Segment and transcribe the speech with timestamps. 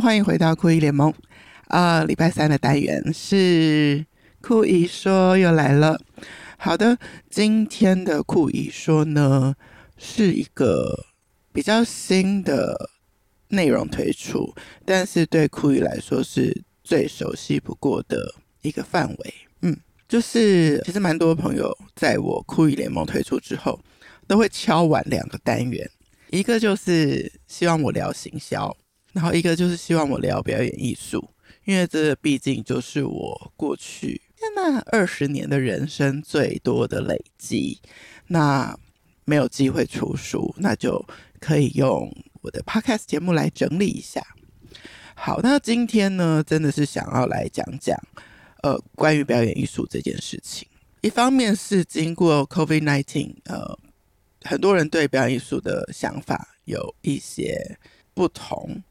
[0.00, 1.10] 欢迎回到酷姨联盟。
[1.68, 4.06] 啊、呃，礼拜三的单元是
[4.40, 6.00] 酷姨说又来了。
[6.56, 6.96] 好的，
[7.28, 9.54] 今天的酷姨说呢，
[9.96, 11.06] 是一个
[11.52, 12.90] 比较新的
[13.48, 19.34] 内容推出，但是对酷姨来说是最熟悉不过的一个范围。
[19.62, 19.76] 嗯，
[20.08, 23.80] 就是其实蛮多朋友在我酷姨联盟推出之后，
[24.26, 25.90] 都会敲完两个单元，
[26.30, 28.76] 一个就是希望我聊行销。
[29.12, 31.30] 然后一个就是希望我聊表演艺术，
[31.64, 34.20] 因为这毕竟就是我过去
[34.54, 37.80] 那二十年的人生最多的累积。
[38.28, 38.78] 那
[39.24, 41.04] 没有机会出书，那就
[41.40, 44.22] 可以用我的 podcast 节目来整理一下。
[45.14, 47.98] 好，那今天呢，真的是想要来讲讲
[48.62, 50.68] 呃关于表演艺术这件事情。
[51.00, 53.78] 一方面是经过 COVID-19，呃，
[54.42, 57.78] 很多人对表演艺术的想法有一些
[58.14, 58.82] 不同。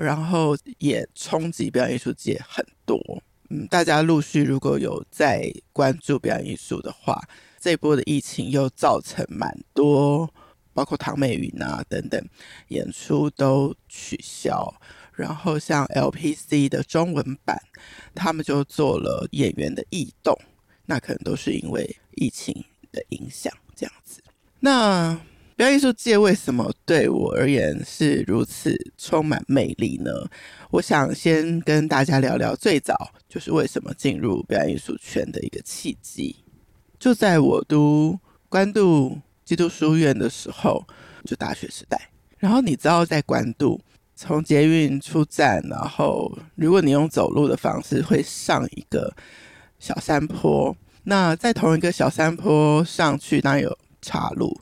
[0.00, 2.98] 然后也冲击表演艺术界很多，
[3.50, 7.22] 嗯，大家陆续如果有在关注表演艺术的话，
[7.60, 10.32] 这一波的疫情又造成蛮多，
[10.72, 12.18] 包括唐美云啊等等
[12.68, 14.74] 演出都取消，
[15.12, 17.60] 然后像 LPC 的中文版，
[18.14, 20.34] 他们就做了演员的异动，
[20.86, 24.22] 那可能都是因为疫情的影响这样子，
[24.60, 25.20] 那。
[25.60, 30.10] 表演艺术界为什么对我而言是如此充满魅力呢？
[30.70, 36.34] 我想先跟大家聊聊最早就是为什么进入表演艺术圈的一个契机。
[36.98, 40.82] 就在我读关渡基督书院的时候，
[41.26, 42.08] 就大学时代。
[42.38, 43.78] 然后你知道，在关渡
[44.16, 49.14] 从捷运出站，然后如果你用走路的方式，会上一个
[49.78, 50.74] 小山坡。
[51.02, 54.58] 那在同一个小山坡上去，当然有岔路。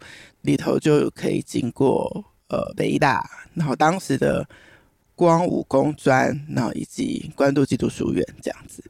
[0.48, 4.48] 里头就可以经过呃北艺大，然后当时的
[5.14, 8.82] 光武工专，然后以及关渡基督书院这样子。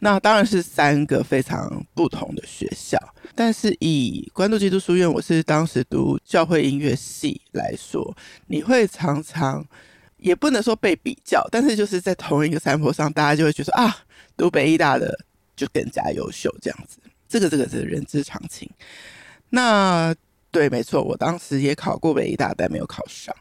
[0.00, 2.98] 那当然是三个非常不同的学校，
[3.34, 8.14] 但是以关渡基督书院，我是当时读教会音乐系来说，
[8.48, 9.64] 你会常常
[10.18, 14.04] 也不能说被比较，但是就是在同一个山坡上，大家就会觉得啊，
[14.36, 15.18] 读北艺大的
[15.56, 16.98] 就更加优秀这样子。
[17.26, 18.68] 这个这个是人之常情。
[19.48, 20.14] 那
[20.56, 23.36] 对，没错，我当时也考过北艺大，但没有考上。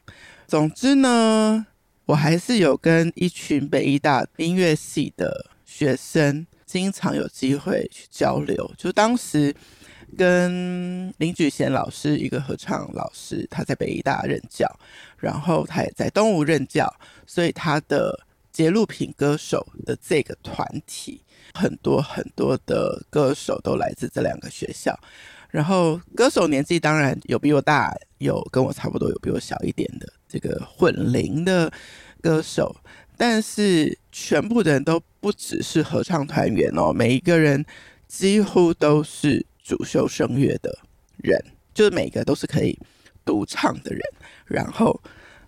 [0.46, 1.66] 总之呢，
[2.08, 8.70] 我还是有跟一群北艺大音乐系的学生经常有机会去交流。
[8.78, 9.56] 就当时
[10.18, 14.70] 跟林举贤老师，一个合唱老师，他在北艺大任教，
[15.18, 16.94] 然后他也在东吴任教，
[17.26, 21.22] 所以他的节录品歌手的这个团体，
[21.54, 25.00] 很多很多的歌手都来自这两个学校。
[25.56, 31.72] 然后歌手年纪当然有比我大，有跟我差不多，有比我小一点的这个混龄的
[32.22, 32.76] 歌手，
[33.16, 37.66] 但是全部的人都不只是合唱团员哦，每一个人
[38.06, 40.78] 几乎都是主修声乐的
[41.24, 41.42] 人，
[41.74, 42.78] 就是每个都是可以
[43.24, 44.02] 独唱的人，
[44.48, 45.02] 然后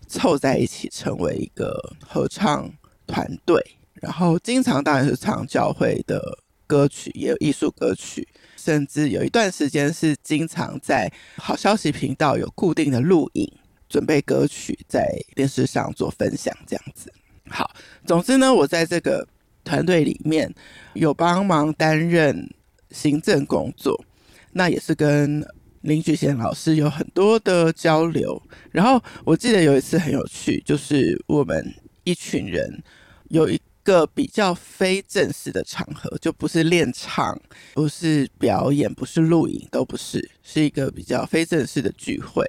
[0.07, 2.71] 凑在一起成为一个合唱
[3.05, 3.61] 团队，
[3.95, 8.27] 然后经常当然是唱教会的歌曲，也有艺术歌曲。
[8.57, 13.49] 甚至有一段时间是经常在好消息频道有固定的录影，
[13.87, 17.09] 准备歌曲在电视上做分享，这样子。
[17.47, 17.71] 好，
[18.05, 19.25] 总之呢，我在这个
[19.63, 20.53] 团队里面
[20.95, 22.53] 有帮忙担任
[22.91, 24.03] 行政工作，
[24.51, 25.41] 那也是跟
[25.81, 28.41] 林菊贤老师有很多的交流。
[28.71, 31.73] 然后我记得有一次很有趣，就是我们
[32.03, 32.83] 一群人
[33.29, 33.57] 有一。
[33.87, 37.39] 个比较非正式的场合，就不是练唱，
[37.73, 42.45] 不是表演，不是录影，都不是，是一个比较非正式的聚会。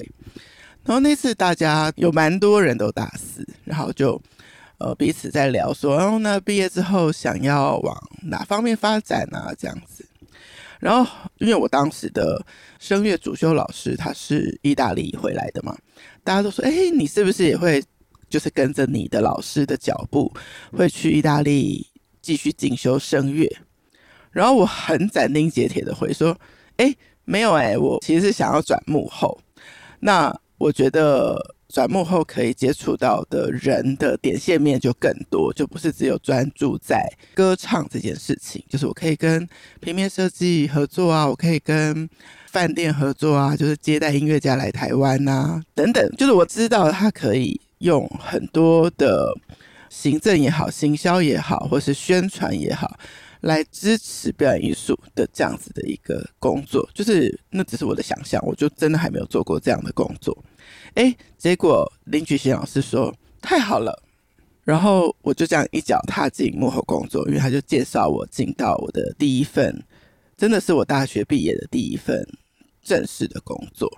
[0.85, 4.21] 然后那次大家有蛮多人都大四，然后就
[4.79, 9.55] 呃彼此在聊说，哦，那毕业之后想要往哪方面发展啊？
[9.57, 10.05] 这样子。
[10.81, 11.09] 然后
[11.39, 12.45] 因为我当时的
[12.81, 15.79] 声乐主修老师他是意大利回来的嘛，
[16.25, 17.81] 大家都说，哎，你是不是也会？
[18.29, 20.33] 就是跟着你的老师的脚步，
[20.73, 21.87] 会去意大利
[22.21, 23.49] 继续进修声乐。
[24.31, 26.39] 然后我很斩钉截铁的回说
[26.77, 26.95] ：“哎，
[27.25, 29.41] 没有哎，我其实是想要转幕后。
[30.01, 38.63] 那我觉得转幕后可以接触到的人的点线面就更多，就不是只有专注在歌唱这件事情。
[38.69, 39.49] 就是我可以跟
[39.81, 42.09] 平面设计合作啊，我可以跟
[42.47, 46.09] 饭店合作啊，就是接待音乐家来台湾啊，等等。
[46.17, 49.33] 就是我知道他可以。”用很多的
[49.89, 52.99] 行政也好、行销也好，或是宣传也好，
[53.41, 60.37] 来支持表演艺术的这样子的一个工作，就是那只是我的想象，我就真的还没有做过这样的工作。
[60.95, 64.03] 诶，结果林菊贤老师说太好了，
[64.65, 69.83] 然后我就这样一脚踏进幕后工作，因为他就介绍我进到我的第一份，
[70.37, 72.27] 真的是我大学毕业的第一份
[72.83, 73.91] 正式的工作，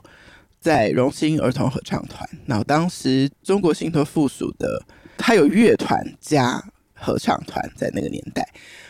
[0.60, 2.28] 在荣兴儿童合唱团。
[2.46, 4.82] 然后当时中国信托附属的，
[5.16, 6.62] 他有乐团加
[6.94, 8.46] 合唱团，在那个年代，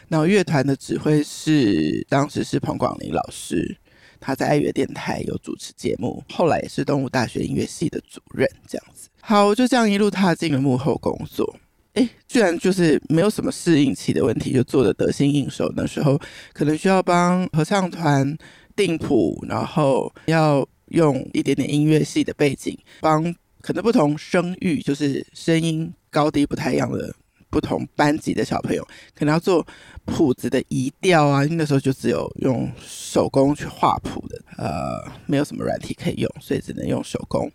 [0.08, 3.76] 然后乐团的指挥是当时是彭广林老师，
[4.19, 9.08] 他在爱乐电台有主持节目，后来也是东吴大学音乐系的主任，这样子。
[9.20, 11.56] 好，就这样一路踏进了幕后工作。
[11.94, 15.72] 哎，居然就是没有什么适应期的问题，就做得得心应手。
[15.76, 16.20] 那时候
[16.52, 18.37] 可能需要帮合唱团
[18.76, 27.15] 定谱，然后要用一点点音乐系的背景，帮可能不同声域，就是声音高低不太一样的
[27.51, 29.67] 不同班级的小朋友，可能要做
[30.05, 31.45] 谱子的移调啊。
[31.51, 37.51] 那时候就只有用手工去画谱的，呃，没有什么软体可以用，所以只能用手工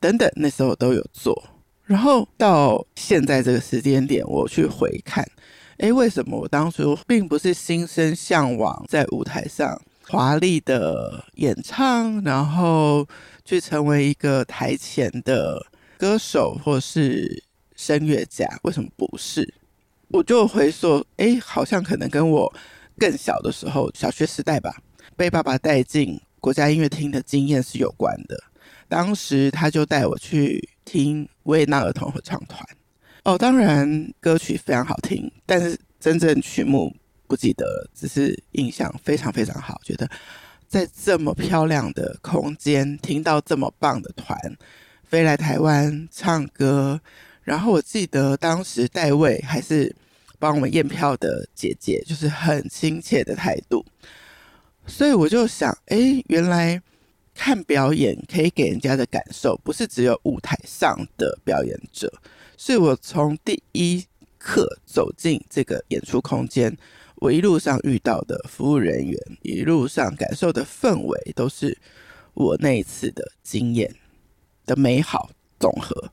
[0.00, 0.30] 等等。
[0.36, 1.50] 那时候都有做。
[1.84, 5.24] 然后到现在这个时间点，我去回看，
[5.76, 13.06] 诶，为什么我当初并不是心生向往在舞台上华丽的演唱，然后
[13.44, 15.66] 去成为一个台前的
[15.98, 17.42] 歌手或是
[17.74, 18.46] 声乐家？
[18.62, 19.54] 为什么不是？
[20.08, 22.52] 我就回说，诶，好像可能跟我
[22.96, 24.76] 更小的时候，小学时代吧，
[25.16, 28.40] 被爸爸带进国家音乐厅的经验是有关的。
[28.88, 32.64] 当时他就带我去听维也纳儿童合唱团，
[33.24, 36.94] 哦，当然歌曲非常好听，但是真正曲目
[37.26, 40.08] 不记得了，只是印象非常非常好，觉得
[40.66, 44.38] 在这么漂亮的空间听到这么棒的团
[45.04, 47.00] 飞来台湾唱歌，
[47.42, 49.94] 然后我记得当时代位还是
[50.38, 53.84] 帮我们验票的姐姐，就是很亲切的态度，
[54.86, 56.82] 所以我就想，哎，原来。
[57.38, 62.10] 看表演可以给人家的感受，不是只有舞台上的表演者，
[62.56, 64.02] 所以我从第一
[64.38, 66.74] 刻走进这个演出空间，
[67.16, 71.76] 我一路上遇到的服务人员，一路上感受的氛围，都是
[72.34, 73.94] 我那一次的经验
[74.64, 76.10] 的美好总和。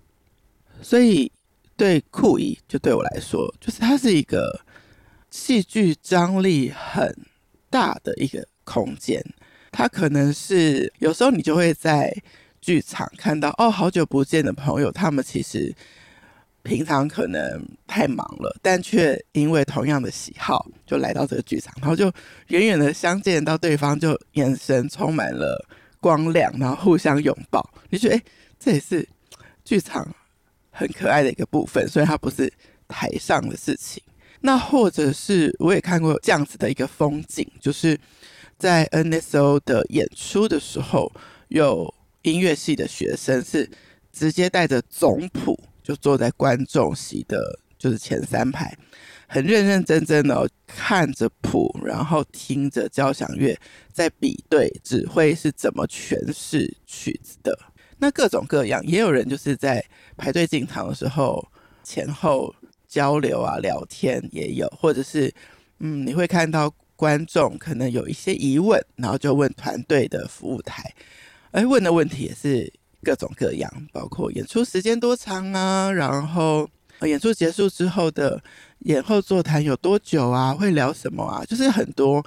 [0.82, 1.32] 所以，
[1.76, 4.62] 对酷姨就对我来说，就是它是一个
[5.30, 7.16] 戏剧张力很
[7.70, 9.24] 大的一个空间。
[9.72, 12.16] 它可能是有时候你就会在
[12.62, 15.76] 剧场看到哦，好久不见的朋友，他们其实
[16.64, 22.12] 平常可能太忙了，但却因为同样的喜好就来到这个剧场，然后就
[22.48, 25.64] 远远的相见到对方，就眼神充满了
[26.00, 27.64] 光亮，然后互相拥抱。
[27.90, 28.24] 你觉得诶，
[28.60, 29.08] 这也是
[29.64, 30.08] 剧场
[30.72, 32.52] 很可爱的一个部分，所以它不是
[32.88, 34.02] 台上的事情。
[34.42, 38.00] 那或者是我也看过这样子的一个风景，就是。
[38.56, 41.12] 在 NSO 的演出的时候，
[41.50, 43.70] 有音乐系的学生是
[44.14, 48.76] 直接带着总谱，就坐在观众席的，就是前三排，
[49.28, 53.56] 很认认真真的看着谱，然后听着交响乐
[53.92, 57.58] 在比对指挥是怎么诠释曲子的。
[58.00, 59.84] 那各种各样，也有人就是在
[60.18, 61.46] 排队进场的时候
[61.84, 62.56] 前后
[62.88, 65.34] 交流啊、聊天也有，或者是
[65.80, 66.74] 嗯，你会看到。
[66.96, 70.94] 观众可能有一些疑问，然后就问团队的服务台，
[71.52, 72.72] 而问的问题也是
[73.04, 76.68] 各种各样，包括演出时间多长啊，然后
[77.02, 78.42] 演出结束之后的
[78.80, 82.26] 演后座谈有多久啊，会聊什么啊，就是很多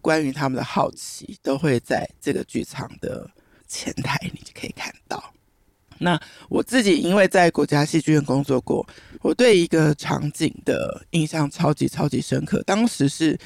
[0.00, 3.30] 关于他们的好奇都会在这个剧场的
[3.68, 5.22] 前台，你就可以看到。
[5.98, 8.84] 那我自己因为在国家戏剧院工作过，
[9.20, 13.38] 我对一个场景的印象超级超级深刻，当时是。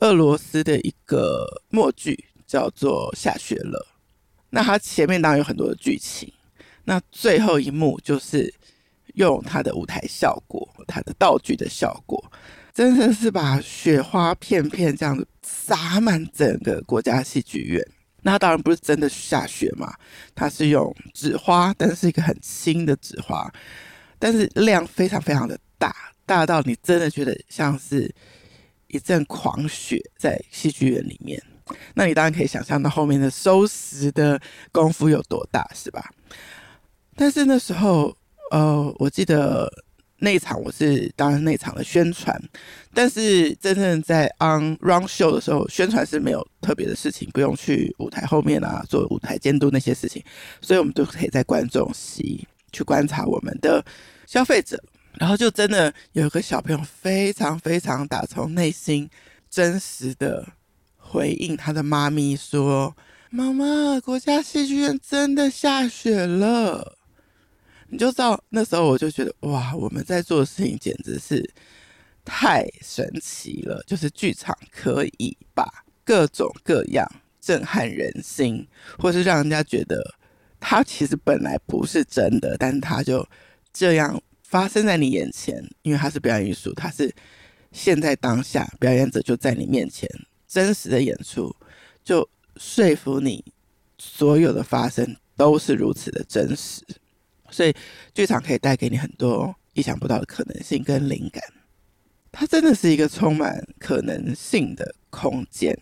[0.00, 3.86] 俄罗斯的一个默剧叫做《下雪了》，
[4.56, 6.32] 那它前面当然有很多的剧情，
[6.84, 8.52] 那最后一幕就是
[9.14, 12.32] 用它的舞台效果、它的道具的效果，
[12.72, 17.86] 真的是把雪花片片这样子洒满整个国家戏剧院。
[18.22, 19.94] 那当然不是真的下雪嘛，
[20.34, 23.52] 它是用纸花，但是一个很轻的纸花，
[24.18, 25.94] 但是量非常非常的大，
[26.24, 28.14] 大到你真的觉得像是。
[28.88, 31.42] 一阵狂雪在戏剧院里面，
[31.94, 34.40] 那你当然可以想象到后面的收拾的
[34.72, 36.10] 功夫有多大，是吧？
[37.16, 38.16] 但是那时候，
[38.50, 39.70] 呃，我记得
[40.18, 42.40] 那一场我是当然那场的宣传，
[42.94, 50.22] 但是真正在 on run show 的时候，宣传是没有特别的事情，不用去舞台后面啊做舞台监督那些事情，
[50.60, 53.84] 所以我们都可以在观众席去观察我们的
[54.26, 54.82] 消费者。
[55.18, 59.08] 然后就真的有一个小朋友非常非常打从内心
[59.48, 60.46] 真实的
[61.08, 62.96] 回应他的妈咪说
[63.30, 66.98] ：“妈妈，国家戏剧院真的下雪了。”
[67.88, 71.48] 你就知道那时候我就觉得哇，我们在做的事情简直是
[72.24, 77.08] 太神奇了，就是剧场可以把各种各样
[77.40, 78.66] 震撼人心，
[78.98, 80.16] 或是让人家觉得
[80.58, 83.24] 它其实本来不是真的，但是它就
[83.72, 87.14] 这样发生在你眼前，因为它是表演艺术，它是
[87.70, 90.10] 现在当下表演者就在你面前
[90.46, 91.54] 真实的演出，
[92.04, 93.44] 就说服你
[93.98, 96.82] 所有的发生都是如此的真实。
[97.50, 97.74] 所以，
[98.14, 101.42] 剧场可以带给你很多意想不到的可能性跟灵感。
[102.32, 105.76] 它真的是一个充满可能性的空间。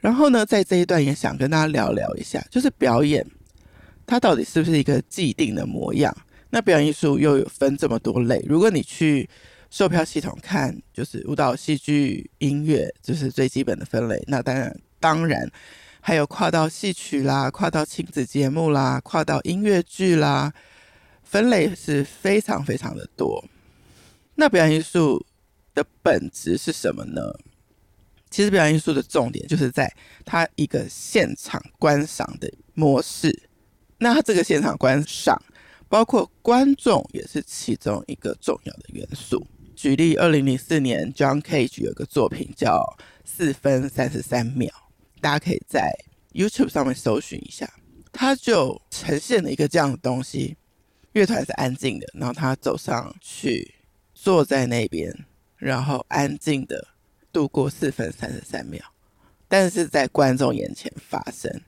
[0.00, 3.24] 然后呢，在这一段也想跟大家聊聊一下，就是表演
[4.04, 6.16] 它到底是不是一个既定的模样？
[6.50, 8.44] 那表演艺术又有分这么多类。
[8.48, 9.28] 如果你去
[9.72, 14.22] 售票系统看，就是舞蹈、戏剧、音乐，就是最基本的分类。
[14.28, 15.50] 那当然，当然。
[16.04, 20.52] 还有跨到戏曲啦，跨到亲子节目啦，跨到音乐剧啦，
[21.22, 23.44] 分类是非常非常的多。
[24.34, 25.24] 那表演艺术
[25.72, 27.22] 的本质是什么呢？
[28.28, 33.44] 其实表演艺术的重点就是在它一个现场观赏的模式。
[33.98, 35.40] 那它这个现场观赏，
[35.88, 39.46] 包括观众也是其中一个重要的元素。
[39.82, 42.78] 举例，二零零四年，John Cage 有个作品叫
[43.24, 44.70] 《四分三十三秒》。
[45.20, 45.92] 大家可以在
[46.32, 47.68] YouTube 上面搜寻一下，
[48.12, 50.56] 他就呈现了一个这样的东西。
[51.14, 53.74] 乐团是安静的，然后他走上去，
[54.14, 55.12] 坐在那边，
[55.56, 56.86] 然后安静的
[57.32, 58.80] 度过四分三十三秒，
[59.48, 61.60] 但是在观众眼前发生。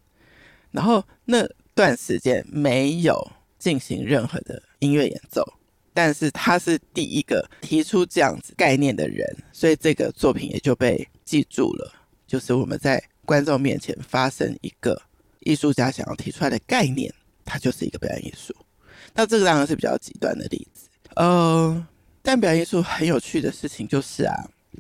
[0.71, 1.45] 然后那
[1.75, 5.55] 段时间没有进行任何的音乐演奏，
[5.95, 11.91] 但是他是第一个提出这样子概念的人，所以这个作品也就被记住了。
[12.27, 13.03] 就是我们在。
[13.27, 15.01] 观众面前发生一个
[15.41, 17.11] 艺术家想要提出来的概念，
[17.43, 18.55] 它就是一个表演艺术。
[19.15, 20.91] 那这个当然是比较极端的例子。
[21.17, 21.87] 呃，
[22.21, 24.35] 但表演艺术很有趣的事情就是啊，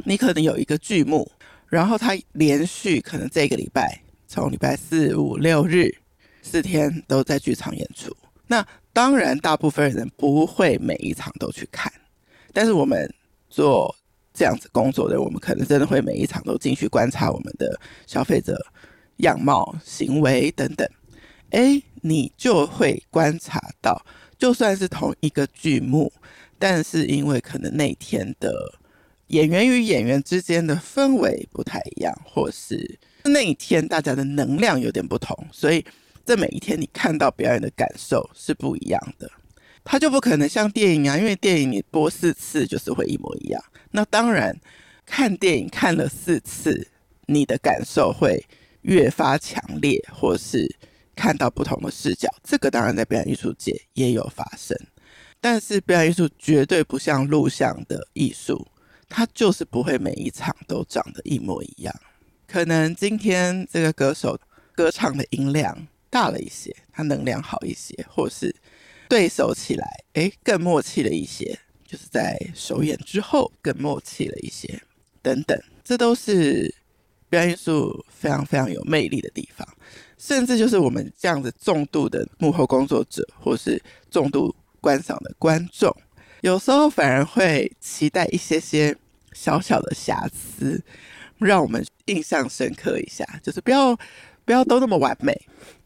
[0.04, 1.26] 你可能有一个剧目，
[1.68, 5.90] 然后它连续可能这个礼拜从礼拜四、五、六日
[6.42, 8.14] 四天都在剧场演出。
[8.46, 11.92] 那当然，大部分人不会每一场都去看，
[12.52, 13.12] 但是我们
[13.48, 13.94] 做。
[14.36, 18.60] 这样子工作的，我们可能真的会每一场都进去观察我们的消费者
[19.18, 20.84] 样貌、行为等等。
[21.50, 24.04] 诶，你就会观察到，
[24.36, 26.12] 就算是同一个剧目，
[26.58, 28.74] 但是因为可能那天的
[29.28, 35.86] 演员与演员之间的氛围不太一样，或是那一天大家的能量有点不同，所以
[36.25, 39.31] 这每一天你看到表演的感受是不一样的。
[39.85, 43.62] 它就不可能像电影啊，因为电影你播四次就是会一模一样。
[43.90, 44.59] 那当然，
[45.04, 46.88] 看电影看了四次，
[47.26, 48.45] 你的感受会
[48.81, 50.75] 越发强烈，或是
[51.14, 52.31] 看到不同的视角。
[52.43, 54.75] 这个当然在表演艺术界也有发生，
[55.38, 58.66] 但是表演艺术绝对不像录像的艺术，
[59.11, 61.95] 它就是不会每一场都长得一模一样。
[62.47, 64.38] 可能今天这个歌手
[64.75, 68.54] 歌唱的音量大了一些，他能量好一些，或是。
[69.06, 71.56] 对手起来，诶，更默契了一些，
[71.87, 74.83] 就是在首演之后更默契了一些，
[75.21, 76.75] 等等，这都是
[77.28, 79.68] 表演艺术非常非常有魅力的地方。
[80.16, 83.80] 甚至就是我们这样子重度的幕后工作者，或是
[84.11, 85.94] 重度观赏的观众，
[86.40, 88.97] 有时候反而会期待一些些
[89.35, 90.83] 小小的瑕疵，
[91.38, 93.94] 让我们印象深刻一下，就是不要
[94.47, 95.38] 不要都那么完美，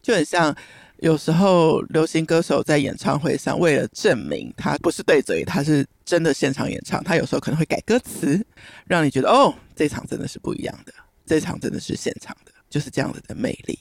[0.08, 0.56] 就很像。
[1.00, 8.44] 有时候，流行歌手在演唱会上，为了证明他不是对嘴，他是真的现场演唱，他有时候可能会改歌词，
[8.84, 10.92] 让你觉得哦，这场真的是不一样的，
[11.24, 13.78] 这场真的是现场的，就是这样子的魅力。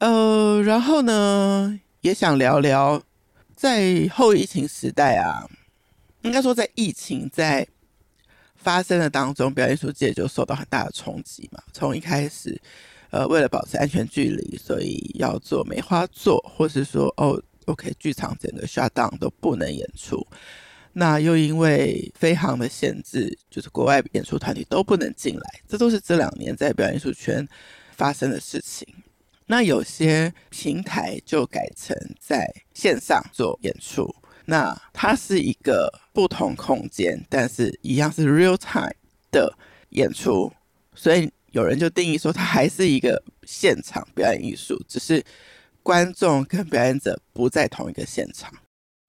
[0.00, 3.02] 呃，然后呢，也想聊聊
[3.56, 5.48] 在后疫情时代啊，
[6.20, 7.66] 应该说在疫情在
[8.54, 12.60] 发生的当中，表演艺术界就受到很大的冲击嘛，从一开始。
[13.10, 20.24] 呃，为了保持安全距离，所以要做梅花座，或是说哦，OK，剧场整个 shut down 都不能演出。
[20.92, 27.46] 那又因为飞航的限制，就是国外演出团体都不能进来，这都是这两年在表演艺术圈
[27.96, 28.86] 发生的事情。
[29.46, 34.08] 那有些平台就改成在线上做演出，
[34.44, 38.94] 那它是一个不同空间，但是一样是 real time
[39.32, 39.52] 的
[39.88, 40.52] 演出，
[40.94, 41.28] 所以。
[41.52, 45.24] 有人就定义说，它还是一个现场表演艺术，只是
[45.82, 48.52] 观众跟表演者不在同一个现场。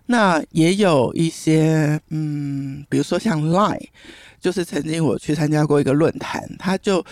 [0.08, 3.88] 那也有一些，嗯，比如说像 Line，
[4.40, 7.06] 就是曾经我去参加过一个论坛，它就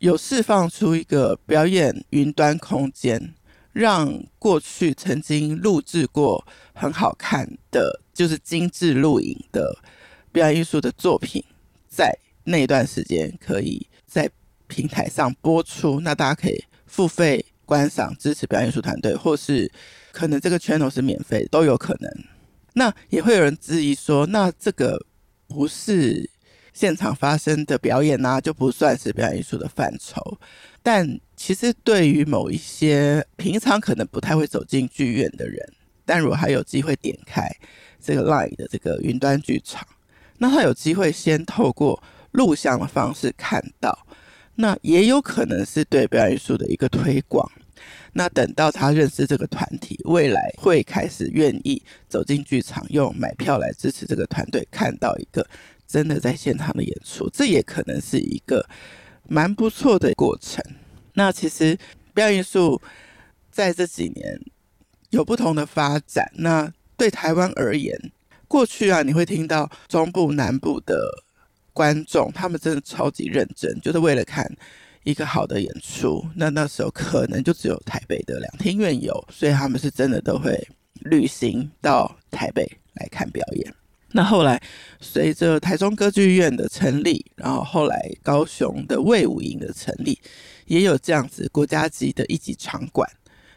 [0.00, 3.34] 有释放出一个表演云端空间，
[3.72, 9.78] 让过去曾经录制过很好看的，就是精致录影的
[10.30, 11.42] 表演艺术的作品，
[11.88, 12.12] 在
[12.44, 14.28] 那段时间可以在
[14.68, 19.70] 平台上播出，那大家可以付费观赏，支持表演艺术团队，或是
[20.12, 22.10] 可能这个 channel 是免费，都有可能。
[22.74, 25.04] 那也会有人质疑说，那这个
[25.48, 26.30] 不是
[26.72, 30.38] 现场发生的表演啊，就不算是表演艺术的范畴。
[30.82, 35.60] 但其实对于某一些平常可能不太会走进剧院的人，
[36.04, 37.50] 但如果他有机会点开
[38.00, 39.86] 这个 Line 的这个云端剧场，
[40.38, 44.06] 那他有机会先透过录像的方式看到，
[44.60, 47.48] 那也有可能是对表演艺术的一个推广。
[48.12, 55.46] 那等到他认识这个团体，未来会开始愿意走进剧场，用买票来支持这个团队，看到一个
[55.86, 58.68] 真的在现场的演出，这也可能是一个
[59.28, 60.64] 蛮不错的过程。
[61.14, 61.78] 那其实
[62.12, 62.82] 表演艺术
[63.52, 64.40] 在这几年
[65.10, 66.32] 有不同的发展。
[66.34, 67.96] 那对台湾而言，
[68.48, 71.22] 过去啊，你会听到中部、南部的
[71.78, 74.44] 观众，他们真的超级认真，就是为了看。
[75.04, 80.68] 一个好的演出，那那时候可能就只有台北的两厅院有，所以他们是真的都会
[81.12, 83.74] 旅行到台北来看表演。
[84.12, 84.60] 那后来
[85.00, 90.18] 随着台中歌剧院的成立，然后后来高雄的卫武营的成立，
[90.66, 93.08] 也有这样子国家级的一级场馆，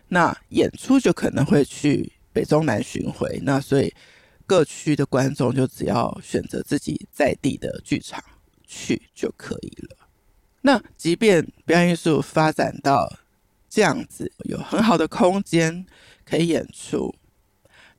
[0.07, 3.41] 那演出就可能会去北中南巡回。
[3.43, 3.93] 那所以
[4.51, 8.21] 各区的观众就只要选择自己在地的剧场
[8.67, 9.95] 去就可以了。
[10.63, 13.09] 那即便表演艺术发展到
[13.69, 15.85] 这样子，有很好的空间
[16.25, 17.15] 可以演出，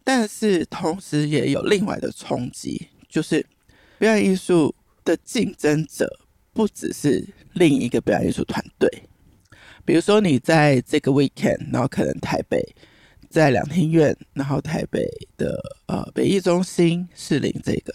[0.05, 3.47] 但是同时也有另外的冲击，就是
[3.99, 4.75] 表演艺术
[5.07, 6.21] 的竞争者
[6.53, 9.05] 不只是另一个表演艺术团队。
[9.87, 12.63] 比如说，你在这个 weekend，然后可能台北
[13.33, 17.93] 在两厅院，然后台北的呃北艺中心、士林这个，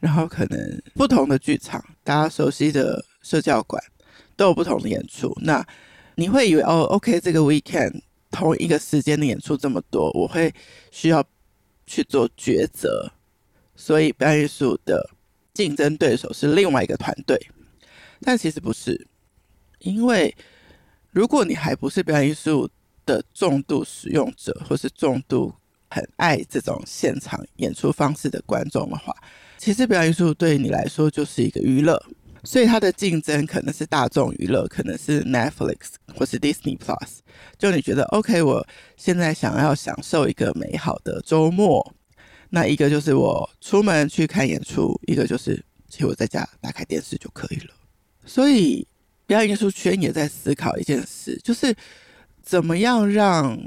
[0.00, 3.80] 然后可能不同的剧场，大家熟悉的社教馆。
[4.38, 5.66] 都有不同的演出，那
[6.14, 10.54] 你会以为哦，OK，这个 weekend 同一个时间的演出这么多，我会
[10.92, 11.24] 需要
[11.88, 13.10] 去做抉择，
[13.74, 15.10] 所以表演艺术的
[15.52, 17.36] 竞争对手是另外一个团队，
[18.20, 19.08] 但其实不是，
[19.80, 20.32] 因为
[21.10, 22.70] 如果你还不是表演艺术
[23.08, 25.52] 的重度使用者，或是重度
[25.88, 29.14] 很爱这种现场演出方式的观众的话，
[29.56, 31.98] 其实表演艺术对你来说就是一个娱乐。
[32.44, 37.18] 所以它的竞争可能是大众娱乐，可能是 Netflix 或是 Disney Plus。
[37.58, 38.64] 就你觉得 OK，我
[38.96, 41.94] 现在想要享受一个美好的周末，
[42.50, 47.74] 那一个就是我出门去看演出，一个就是其实我在家打开电视就可以了。
[48.24, 48.86] 所以
[49.26, 51.74] 表演艺术圈也在思考一件事，就是
[52.48, 53.60] 怎么样让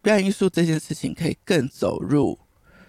[0.00, 2.38] 表演艺术这件事情可以更走入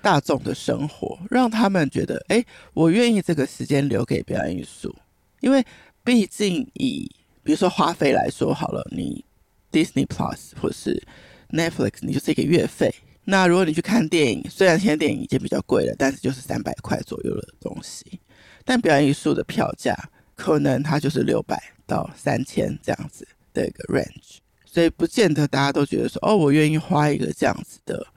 [0.01, 2.41] 大众的生活，让他们觉得，哎，
[2.73, 4.95] 我愿意这个时间留给表演艺术。
[5.41, 5.61] 因为
[6.01, 9.25] 毕竟以比如说花费来说好了，你
[9.69, 11.03] Disney Plus 或是
[11.49, 12.95] Netflix，你就是一个月费。
[13.25, 18.17] 那如果你去看电影，虽然现在电影已经比较贵了，但是就是三百块左右的东西。
[18.63, 19.93] 但表演艺术的票价
[20.37, 24.37] 可能它就是六百到三千这样子的一个 range，
[24.73, 28.07] 所以不见得大家都觉得说哦，我愿意花一个这样子的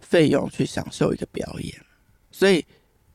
[0.00, 1.74] 费用去享受一个表演。
[2.32, 2.64] 所以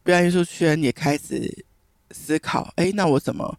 [0.04, 1.66] 表演艺术圈也开始。
[2.12, 3.58] 思考，哎，那我怎么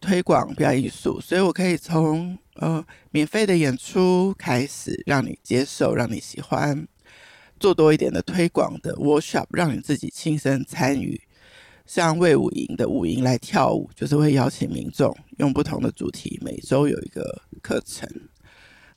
[0.00, 1.20] 推广表演艺术？
[1.20, 6.88] 所以我可以从呃免费的演出开始，让你接受，让你喜欢，
[7.60, 11.20] 做多一点的推广的 workshop，让你自己亲身参与。
[11.86, 18.08] 像魏武营的舞营来跳舞，就是会邀请民众用不同的主题，每周有一个课程。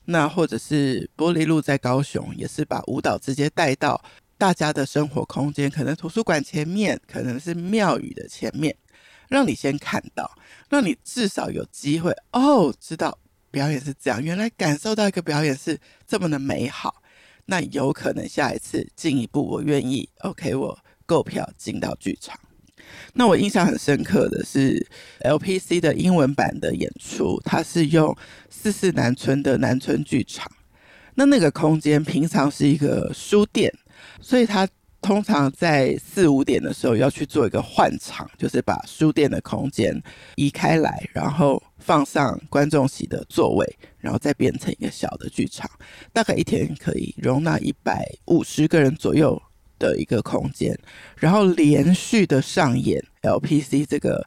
[0.06, 4.02] 那或者是玻璃路在高雄，也是把舞蹈直接带到
[4.38, 8.76] 大家的生活空间，可能图书馆前面，可能是庙宇的前面。
[9.28, 10.30] 让你先看到，
[10.70, 13.18] 让你至少有机会哦，知道
[13.50, 17.02] 表演是这样，原来感受到一个表演是这么的美好。
[17.46, 22.38] 那有可能下一次进一步，我愿意 OK，我购票进到剧场。
[23.16, 24.86] 那我印象很深刻的是
[25.24, 28.16] LPC 的英文版的演出，它是用
[28.50, 30.50] 四四南村的南村剧场。
[31.14, 33.72] 那那个空间平常是一个书店，
[34.20, 34.68] 所以它。
[35.02, 40.02] 通常在四五点的时候要去做一个换场，就是把书店的空间
[40.34, 45.70] 移开来，然后放上观众席的座位，然后再变成一个小的剧场，
[46.12, 49.40] 大概一天可以容纳一百五十个人左右
[49.78, 50.78] 的一个空间，
[51.16, 54.26] 然后连续的上演 LPC 这个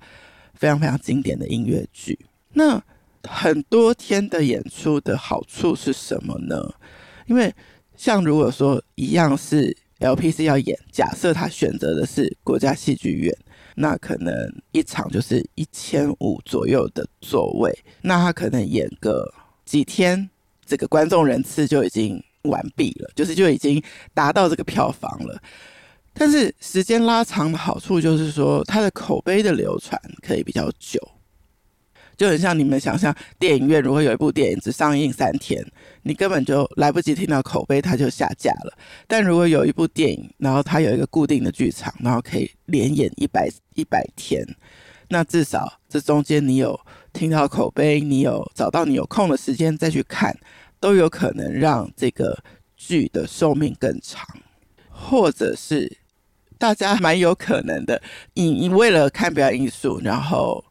[0.54, 2.18] 非常非常经典的音乐剧。
[2.54, 2.82] 那
[3.24, 6.74] 很多天的演出的好处是什么呢？
[7.28, 7.54] 因为
[7.96, 13.38] 像如果说一样是 LPC 要演，假设他选择的是国家戏剧院，
[13.76, 14.34] 那可能
[14.72, 19.34] 一场就是一千五左右的座位，那他可能演个
[19.66, 20.30] 几天，
[20.66, 23.82] 这个观众人次就已经完毕了，就是就已经
[24.14, 25.42] 达到这个票房了。
[26.14, 31.00] 但是时间拉长的好处就是说，它的口碑的流传可以比较久，
[32.18, 35.66] 就很像你们想象，电影院如果有一部电影只上映三天，
[36.04, 38.74] 你根本就来不及听到口碑，它就下架了。
[39.08, 44.46] 但如果有一部电影，然后它有一个固定的剧场，然后可以连演一百一百天，
[45.08, 46.78] 那至少这中间你有
[47.14, 50.38] 听到口碑，你有找到你有空的时间再去看，
[50.80, 52.44] 都有可能让这个
[52.76, 54.26] 剧的寿命更长，
[54.90, 55.98] 或者是。
[56.58, 58.02] 大家蛮有可能的，
[58.34, 60.62] 你你为了看表演艺术，然后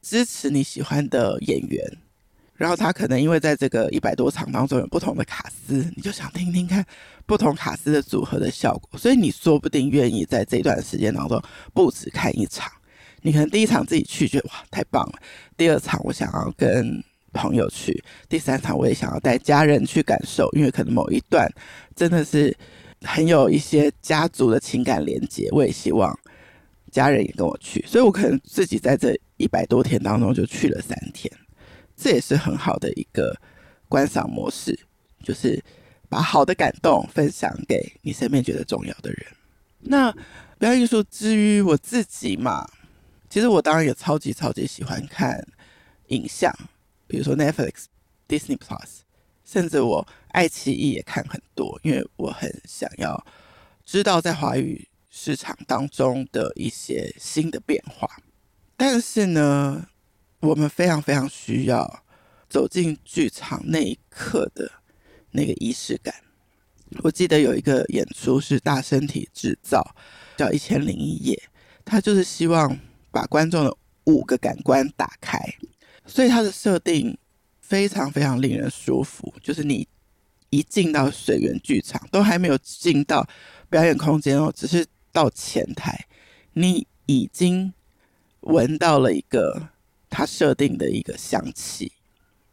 [0.00, 1.98] 支持你喜欢的演员，
[2.54, 6.82] 然后他可能因为在这个一百多场当中有不同的卡司，你就想听听看
[7.26, 11.38] 不同卡司的组合的效果，所以你说不定愿意在这段时间当中
[11.74, 12.72] 不止看一场，
[13.20, 15.18] 你可能第一场自己去觉得哇太棒了，
[15.58, 17.04] 第二场我想要跟
[17.36, 21.48] 朋友去，第三场我也想要带家人去感受，因为可能某一段
[21.94, 22.56] 真的是。
[23.02, 26.18] 很有一些家族的情感连接，我也希望
[26.90, 31.30] 家人也跟我去，所以我可能自己在这一百多天当中就去了三天，
[31.94, 33.36] 这也是很好的一个
[33.86, 34.76] 观赏模式，
[35.22, 35.62] 就是
[36.08, 39.26] 把好的感动分享给你身边觉得重要的人。
[39.80, 40.10] 那
[40.58, 42.66] 表演艺术之于我自己嘛，
[43.28, 45.46] 其实我当然也超级超级喜欢看
[46.08, 46.50] 影像，
[47.06, 47.84] 比如说 Netflix、
[48.28, 49.00] Disney Plus。
[49.44, 53.24] 甚至我爱奇艺也看很多，因为我很想要
[53.84, 58.10] 知道在华语市场当中的一些新的变化。
[58.76, 59.86] 但是呢，
[60.40, 62.02] 我们非常非常需要
[62.50, 64.68] 走进剧场那一刻的
[65.30, 66.12] 那个仪式感。
[67.04, 69.94] 我记得有一个演出是大身体制造，
[70.36, 71.36] 叫《一千零一夜》，
[71.84, 72.76] 他就是希望
[73.12, 73.72] 把观众的
[74.06, 75.38] 五个感官打开，
[76.06, 77.16] 所以它的设定。
[77.68, 79.88] 非常非常令人舒服，就是你
[80.50, 83.28] 一进到水源剧场，都还没有进到
[83.68, 86.06] 表演空间哦，只是到前台，
[86.52, 87.72] 你已经
[88.42, 89.70] 闻到了一个
[90.08, 91.90] 他设定的一个香气。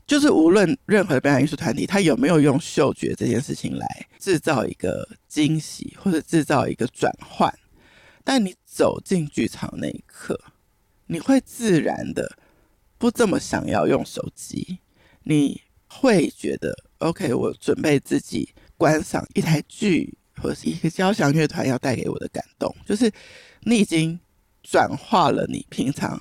[0.08, 7.54] 就是无论任何的表演艺术团体，他有没有用嗅觉这件事情来制造一个惊喜或者制造一个转换，
[8.24, 10.44] 但你走进剧场那一刻，
[11.06, 12.36] 你会自然的
[13.04, 14.80] 不这么想要用手机。
[15.24, 23.12] 你会觉得，OK，我准备自己观赏一台剧，或者是一个交响乐团要带给我的感动，就是
[23.64, 24.18] 你已经
[24.62, 26.18] 转化了你平常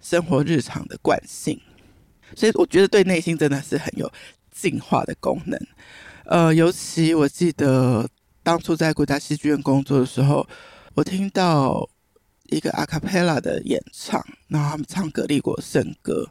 [0.00, 1.60] 生活日常的惯性，
[2.34, 4.10] 所以我觉得对内心真的是很有
[4.50, 5.60] 净化的功能。
[6.24, 8.08] 呃，尤其我记得
[8.42, 10.48] 当初在国家戏剧院工作的时候，
[10.94, 11.86] 我听到
[12.50, 16.30] 一个阿卡贝拉的演唱，然后他们唱《格利果圣歌》。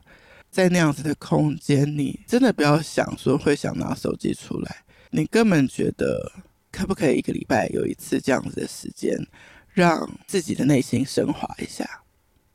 [0.51, 6.31] 在那样子的空间，你真的不要想说会想拿手机出来，你根本觉得
[6.71, 9.27] 可不可以一个礼拜有一次这样子的时间，
[9.73, 12.03] 让自己的内心升华一下，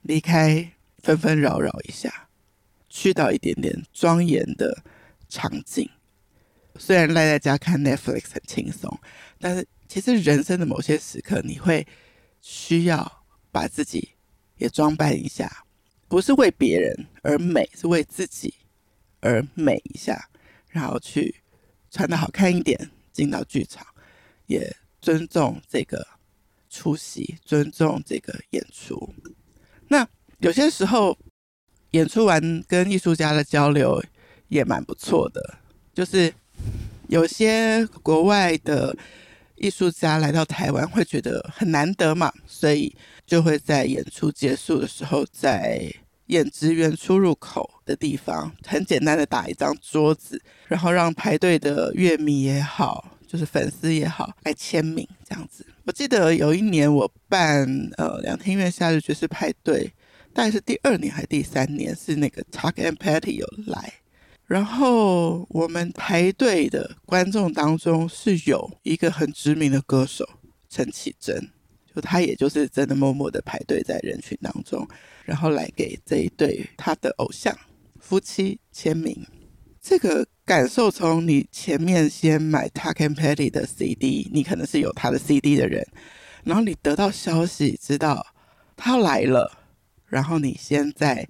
[0.00, 2.28] 离开纷纷扰扰一下，
[2.88, 4.82] 去到一点点庄严的
[5.28, 5.86] 场景。
[6.76, 8.98] 虽然赖在家看 Netflix 很轻松，
[9.38, 11.86] 但是其实人生的某些时刻，你会
[12.40, 13.19] 需要
[13.50, 14.10] 把自己
[14.56, 15.64] 也装扮一下。
[16.08, 18.52] 不是为别人而美，是为自己
[19.20, 20.28] 而美一下，
[20.68, 21.36] 然后去
[21.88, 23.86] 穿得好看一点，进到剧场，
[24.46, 26.04] 也尊重这个
[26.68, 29.14] 出席，尊重这个演出。
[29.86, 30.04] 那
[30.38, 31.16] 有些时候
[31.92, 34.02] 演出完跟艺术家的交流
[34.48, 35.58] 也蛮不错的，
[35.94, 36.34] 就是
[37.06, 38.96] 有些国外的
[39.60, 42.96] 艺术家来到台湾会觉得很难得嘛，所以。
[43.30, 45.88] 就会在演出结束的时候，在
[46.26, 55.64] 演职员出入口的地方，很简单的打一张桌子，然后让排队的乐迷也好，就是粉丝也好，来签名这样子。
[55.84, 57.64] 我记得有一年我办
[57.96, 59.88] 呃两厅院夏日爵士派对，
[60.34, 63.92] 大概是第二年还是第三年，是那个 Tuck and Patty 有来，
[64.50, 70.28] 然后我们排队的观众当中是有一个很知名的歌手
[70.68, 71.48] 陈绮贞。
[71.94, 74.84] 就他也就是真的默默的排队在人群当中，
[75.24, 77.56] 然后来给这一对他的偶像
[78.00, 79.24] 夫妻签名。
[79.80, 85.86] 这个感受从你前面先买 Tuck and Patty 的 CD，你可能是有他的 CD 的人，
[86.42, 88.26] 然后你得到消息知道
[88.76, 89.58] 他来了，
[90.06, 91.28] 然后你先在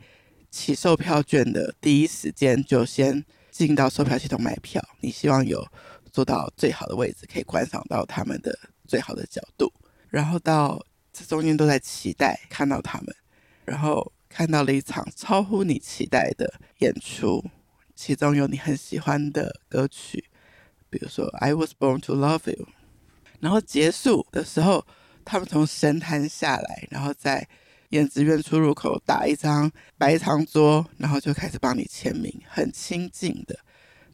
[0.50, 5.66] 起售票券的第一时间就先进到售票系统买票，你希望有
[6.12, 9.72] 坐到最好的位置，可以观赏到他们的最好的角度，
[10.08, 13.14] 然后到这中间都在期待看到他们，
[13.64, 17.44] 然后看到了一场超乎你期待的演出，
[17.94, 20.24] 其中有你很喜欢的歌曲，
[20.88, 22.64] 比如说《I Was Born to Love You》，
[23.40, 24.86] 然后结束的时候，
[25.24, 27.48] 他们从神坛下来，然后在
[27.90, 33.56] 演职院出入口打一张白长桌，然后就开始帮你签名，很亲近的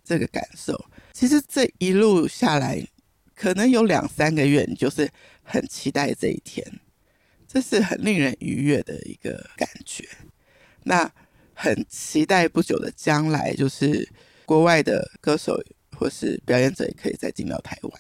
[0.05, 0.79] 这个感受。
[1.13, 2.87] 其实这一路下来，
[3.35, 5.11] 可能有两三个月，你就是
[5.43, 6.65] 很期待这一天，
[7.47, 10.07] 这是很令人愉悦的一个感觉。
[10.85, 11.11] 那
[11.55, 14.09] 很期待不久的将来，就是
[14.45, 15.59] 国外的歌手
[15.97, 17.93] 或是表演者也可以再进到台湾。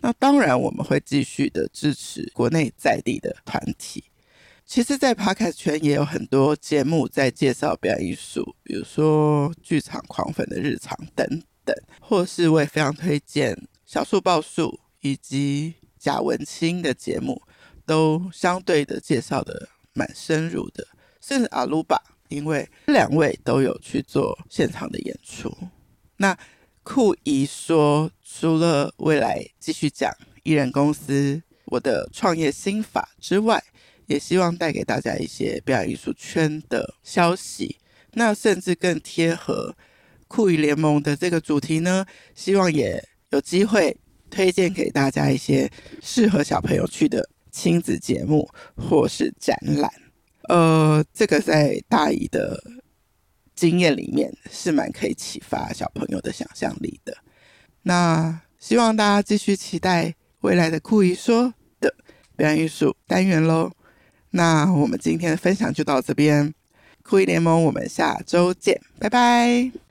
[0.00, 4.04] 那当然，我们会继续的支持国内在地的团体。
[4.70, 11.26] 其实，在 Podcast 圈也有很多节目在介绍表演艺术，比如说《剧场狂粉的日常》等
[11.64, 17.42] 等，或是我也非常推荐小树报树以及贾文清的节目，
[17.84, 20.86] 都相对的介绍的蛮深入的。
[21.20, 25.52] 甚至阿鲁巴，因为两位都有去做现场的演出。
[26.18, 26.38] 那
[26.84, 33.60] 酷姨说，除了未来继续讲艺人公司我的创业心法之外，
[34.10, 37.76] 也希望带给大家一些表演艺术圈的消息。
[38.14, 39.76] 那甚至更贴合
[40.26, 43.96] 酷姨联盟的这个主题呢，希望也有机会
[44.28, 45.70] 推荐给大家一些
[46.02, 49.88] 适合小朋友去的亲子节目或是展览。
[50.48, 52.60] 呃，这个在大姨的
[53.54, 57.16] 经验里面是蛮可以启发小朋友的想象力的。
[57.82, 61.94] 那希望大家继续期待未来的酷姨说的
[62.36, 63.70] 表演艺术单元喽。
[64.30, 66.54] 那我们今天的分享就到这边，
[67.02, 69.89] 酷姨联盟，我们下周见，拜拜。